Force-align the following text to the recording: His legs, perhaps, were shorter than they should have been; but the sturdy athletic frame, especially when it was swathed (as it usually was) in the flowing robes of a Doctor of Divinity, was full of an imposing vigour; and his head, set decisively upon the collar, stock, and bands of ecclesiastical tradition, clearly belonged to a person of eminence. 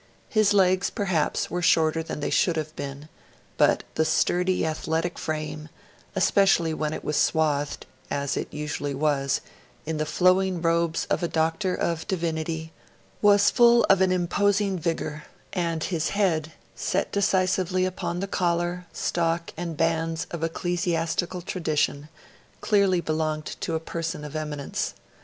His 0.29 0.51
legs, 0.51 0.89
perhaps, 0.89 1.51
were 1.51 1.61
shorter 1.61 2.01
than 2.01 2.21
they 2.21 2.31
should 2.31 2.55
have 2.55 2.75
been; 2.75 3.07
but 3.55 3.83
the 3.93 4.03
sturdy 4.03 4.65
athletic 4.65 5.19
frame, 5.19 5.69
especially 6.15 6.73
when 6.73 6.91
it 6.91 7.03
was 7.03 7.15
swathed 7.17 7.85
(as 8.09 8.35
it 8.35 8.51
usually 8.51 8.95
was) 8.95 9.41
in 9.85 9.97
the 9.97 10.07
flowing 10.07 10.59
robes 10.59 11.05
of 11.11 11.21
a 11.21 11.27
Doctor 11.27 11.75
of 11.75 12.07
Divinity, 12.07 12.71
was 13.21 13.51
full 13.51 13.83
of 13.91 14.01
an 14.01 14.11
imposing 14.11 14.79
vigour; 14.79 15.25
and 15.53 15.83
his 15.83 16.09
head, 16.09 16.53
set 16.73 17.11
decisively 17.11 17.85
upon 17.85 18.21
the 18.21 18.27
collar, 18.27 18.87
stock, 18.91 19.51
and 19.55 19.77
bands 19.77 20.25
of 20.31 20.43
ecclesiastical 20.43 21.43
tradition, 21.43 22.09
clearly 22.59 23.01
belonged 23.01 23.45
to 23.59 23.75
a 23.75 23.79
person 23.79 24.25
of 24.25 24.35
eminence. 24.35 24.95